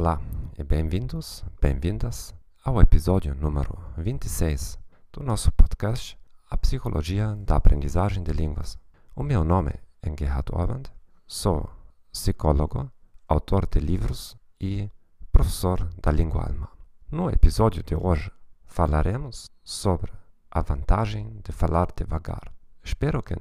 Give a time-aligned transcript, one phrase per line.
[0.00, 0.20] Olá
[0.56, 2.32] e bem-vindos, bem-vindas
[2.64, 4.78] ao episódio número 26
[5.12, 6.16] do nosso podcast
[6.48, 8.78] A Psicologia da Aprendizagem de Línguas.
[9.16, 10.84] O meu nome é Gerhard Orband,
[11.26, 11.68] sou
[12.12, 12.88] psicólogo,
[13.26, 14.88] autor de livros e
[15.32, 16.68] professor da língua alemã.
[17.10, 18.30] No episódio de hoje
[18.66, 20.12] falaremos sobre
[20.48, 22.52] a vantagem de falar devagar.
[22.84, 23.34] Espero que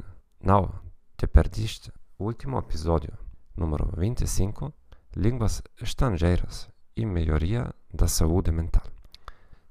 [0.43, 0.73] não
[1.15, 3.13] te perdiste o último episódio,
[3.55, 4.73] número 25,
[5.15, 8.83] Línguas Estrangeiras e Melhoria da Saúde Mental.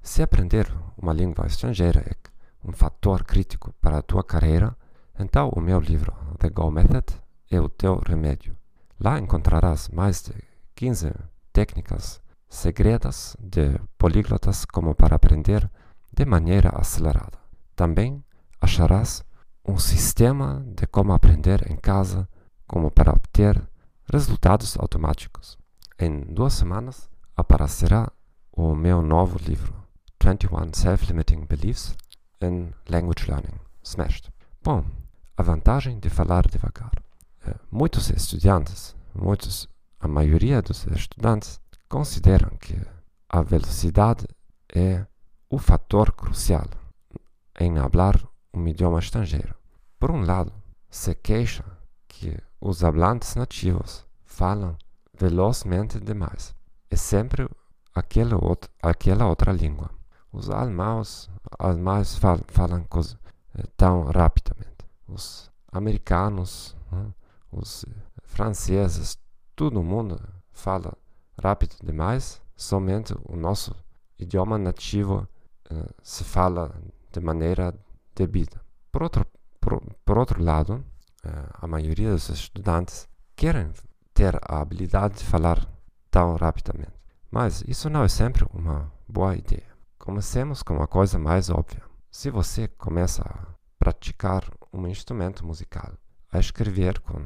[0.01, 2.15] Se aprender uma língua estrangeira é
[2.67, 4.75] um fator crítico para a tua carreira,
[5.17, 7.05] então o meu livro The Go Method
[7.49, 8.57] é o teu remédio.
[8.99, 10.33] Lá encontrarás mais de
[10.75, 11.13] 15
[11.53, 15.69] técnicas segredas de políglotas como para aprender
[16.11, 17.37] de maneira acelerada.
[17.75, 18.23] Também
[18.59, 19.23] acharás
[19.65, 22.27] um sistema de como aprender em casa,
[22.65, 23.61] como para obter
[24.11, 25.57] resultados automáticos.
[25.99, 28.11] Em duas semanas aparecerá
[28.51, 29.73] o meu novo livro,
[30.23, 31.95] 21 Self-Limiting Beliefs
[32.41, 34.31] in Language Learning, Smashed.
[34.63, 34.85] Bom,
[35.35, 36.91] a vantagem de falar devagar.
[37.45, 42.79] Eh, muitos estudantes, muitos, a maioria dos estudantes, consideram que
[43.29, 44.25] a velocidade
[44.73, 45.05] é
[45.49, 46.67] o fator crucial
[47.59, 48.15] em falar
[48.53, 49.55] um idioma estrangeiro.
[49.99, 50.53] Por um lado,
[50.89, 51.63] se queixa
[52.07, 54.75] que os hablantes nativos falam
[55.13, 56.55] velozmente demais.
[56.89, 57.49] É sempre
[57.93, 59.89] aquela outra, aquela outra língua.
[60.31, 63.19] Os alemãos, alemães falam, falam coisa,
[63.57, 64.85] eh, tão rapidamente.
[65.07, 67.13] Os americanos, né,
[67.51, 67.85] os
[68.23, 69.17] franceses,
[69.55, 70.19] todo mundo
[70.51, 70.93] fala
[71.41, 72.41] rápido demais.
[72.55, 73.75] Somente o nosso
[74.17, 75.27] idioma nativo
[75.71, 76.73] uh, se fala
[77.11, 77.73] de maneira
[78.15, 78.59] debida.
[78.91, 79.25] Por outro,
[79.59, 80.83] por, por outro lado,
[81.59, 83.71] a maioria dos estudantes querem
[84.13, 85.67] ter a habilidade de falar
[86.09, 86.93] tão rapidamente.
[87.29, 89.67] Mas isso não é sempre uma boa ideia.
[89.97, 91.83] Comecemos com uma coisa mais óbvia.
[92.09, 95.93] Se você começa a praticar um instrumento musical,
[96.31, 97.21] a escrever com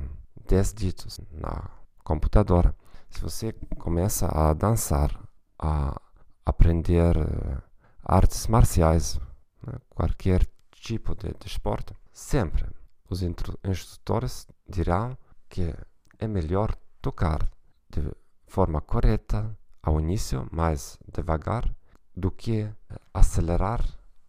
[0.47, 1.69] 10 ditos na
[2.03, 2.75] computadora,
[3.09, 5.11] se você começa a dançar,
[5.59, 5.99] a
[6.45, 7.61] aprender uh,
[8.03, 9.19] artes marciais,
[9.65, 12.65] né, qualquer tipo de, de esporte, sempre
[13.11, 15.17] os instrutores dirão
[15.49, 15.75] que
[16.17, 17.51] é melhor tocar
[17.89, 18.01] de
[18.47, 21.69] forma correta ao início, mais devagar,
[22.16, 22.69] do que
[23.13, 23.83] acelerar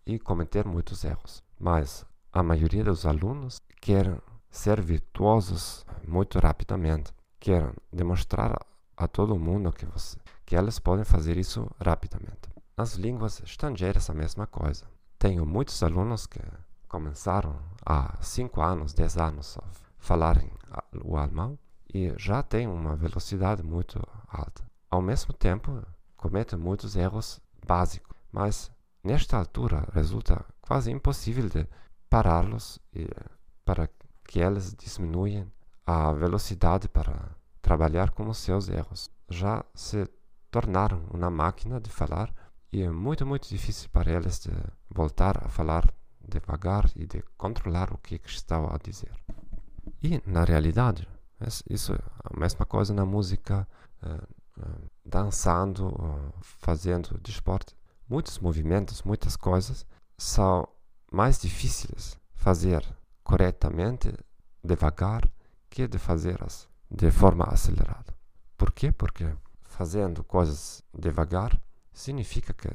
[0.04, 1.44] e cometer muitos erros.
[1.58, 4.20] Mas a maioria dos alunos quer
[4.50, 8.52] ser virtuosos muito rapidamente, querem demonstrar
[8.96, 12.50] a todo mundo que, você, que elas podem fazer isso rapidamente.
[12.76, 14.84] Nas línguas estrangeiras, a mesma coisa.
[15.18, 16.40] Tenho muitos alunos que
[16.92, 19.64] começaram há 5 anos, 10 anos a
[19.98, 20.52] falarem
[21.02, 21.58] o alemão
[21.92, 23.98] e já têm uma velocidade muito
[24.28, 24.62] alta.
[24.90, 25.82] Ao mesmo tempo,
[26.18, 28.70] cometem muitos erros básicos, mas
[29.02, 31.66] nesta altura resulta quase impossível de
[32.10, 32.78] pará-los
[33.64, 33.88] para
[34.24, 35.50] que eles diminuam
[35.86, 37.30] a velocidade para
[37.62, 39.10] trabalhar com os seus erros.
[39.30, 40.06] Já se
[40.50, 42.30] tornaram uma máquina de falar
[42.70, 44.50] e é muito, muito difícil para eles de
[44.90, 45.90] voltar a falar
[46.26, 49.12] devagar e de controlar o que, que estão a dizer.
[50.02, 51.08] E, na realidade,
[51.68, 53.66] isso é a mesma coisa na música,
[54.02, 57.74] uh, uh, dançando, uh, fazendo desporto.
[58.08, 60.68] Muitos movimentos, muitas coisas são
[61.10, 62.84] mais difíceis fazer
[63.22, 64.12] corretamente,
[64.62, 65.28] devagar,
[65.68, 68.14] que de fazê-las de forma acelerada.
[68.56, 68.92] Por quê?
[68.92, 71.58] Porque fazendo coisas devagar
[71.92, 72.68] significa que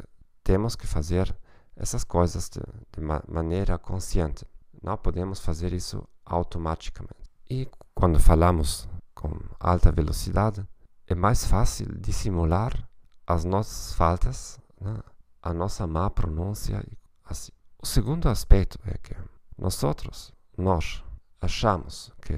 [0.44, 1.36] temos que fazer
[1.78, 2.60] essas coisas de,
[2.92, 4.46] de ma maneira consciente.
[4.82, 7.30] Não podemos fazer isso automaticamente.
[7.50, 10.68] E quando falamos com alta velocidade,
[11.08, 12.88] é mais fácil dissimular
[13.26, 14.98] as nossas faltas, né?
[15.42, 16.84] a nossa má pronúncia.
[17.24, 17.52] Assim.
[17.82, 19.16] O segundo aspecto é que
[19.58, 21.04] nós outros, nós
[21.40, 22.36] achamos que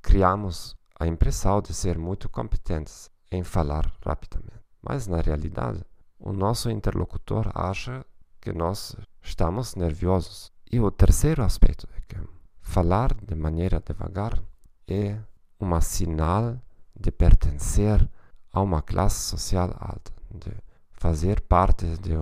[0.00, 4.62] criamos a impressão de ser muito competentes em falar rapidamente.
[4.82, 5.84] Mas na realidade,
[6.18, 8.04] o nosso interlocutor acha
[8.42, 10.52] que nós estamos nerviosos.
[10.70, 12.16] E o terceiro aspecto é que
[12.60, 14.42] falar de maneira devagar
[14.88, 15.18] é
[15.60, 16.60] um sinal
[16.98, 18.06] de pertencer
[18.52, 20.52] a uma classe social alta, de
[20.90, 22.12] fazer parte de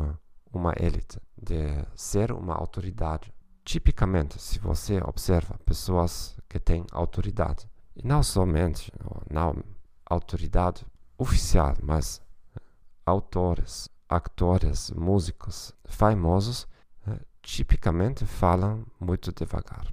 [0.52, 3.32] uma elite, de ser uma autoridade.
[3.64, 8.92] Tipicamente, se você observa pessoas que têm autoridade, e não somente
[9.30, 9.54] não
[10.04, 10.84] autoridade
[11.16, 12.20] oficial, mas
[13.06, 16.66] autores, atores, músicos famosos,
[17.06, 19.86] né, tipicamente falam muito devagar.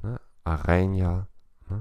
[0.00, 0.16] Né?
[0.44, 1.26] A rainha,
[1.68, 1.80] né?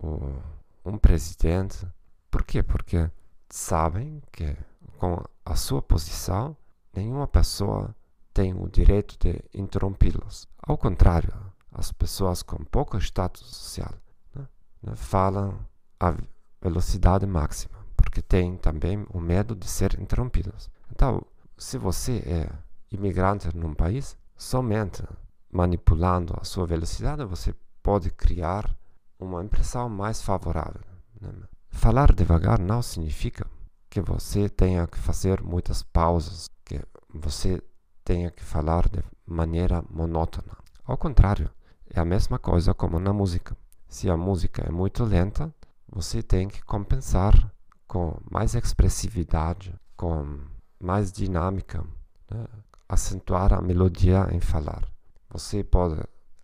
[0.00, 0.42] o,
[0.84, 1.86] um presidente.
[2.30, 2.64] Por quê?
[2.64, 3.08] Porque
[3.48, 4.56] sabem que
[4.98, 6.56] com a sua posição
[6.92, 7.94] nenhuma pessoa
[8.32, 10.48] tem o direito de interrompi-los.
[10.60, 11.32] Ao contrário,
[11.70, 13.94] as pessoas com pouco status social
[14.34, 14.48] né,
[14.82, 15.58] né falam
[16.00, 16.12] a
[16.60, 20.73] velocidade máxima, porque têm também o medo de ser interrompidos.
[20.90, 21.22] Então,
[21.56, 22.50] se você é
[22.90, 25.02] imigrante num país, somente
[25.50, 28.74] manipulando a sua velocidade você pode criar
[29.18, 30.80] uma impressão mais favorável.
[31.20, 31.30] Né?
[31.68, 33.46] Falar devagar não significa
[33.88, 36.80] que você tenha que fazer muitas pausas, que
[37.12, 37.62] você
[38.04, 40.56] tenha que falar de maneira monótona.
[40.84, 41.50] Ao contrário,
[41.88, 43.56] é a mesma coisa como na música.
[43.88, 45.54] Se a música é muito lenta,
[45.88, 47.52] você tem que compensar
[47.86, 50.40] com mais expressividade, com
[50.84, 51.84] mais dinâmica,
[52.30, 52.46] né?
[52.88, 54.86] acentuar a melodia em falar.
[55.30, 56.00] Você pode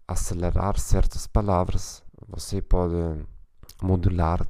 [0.08, 3.24] acelerar certas palavras, você pode
[3.82, 4.46] modular.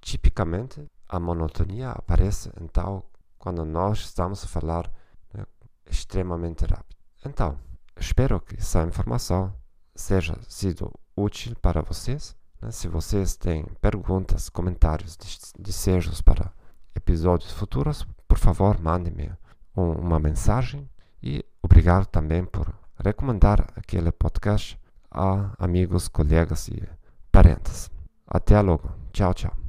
[0.00, 3.02] Tipicamente, a monotonia aparece então
[3.38, 4.90] quando nós estamos a falar
[5.32, 5.44] né,
[5.90, 6.96] extremamente rápido.
[7.24, 7.58] Então,
[7.98, 9.54] espero que essa informação
[9.94, 12.36] seja sido útil para vocês.
[12.60, 12.70] Né?
[12.70, 15.16] Se vocês têm perguntas, comentários,
[15.58, 16.52] desejos para
[16.94, 19.30] episódios futuros, por favor, mandem-me
[19.76, 20.90] um, uma mensagem
[21.22, 24.76] e obrigado também por recomendar aquele podcast
[25.08, 26.82] a amigos, colegas e
[27.30, 27.88] parentes.
[28.26, 28.90] Até logo.
[29.12, 29.63] Tchau, tchau.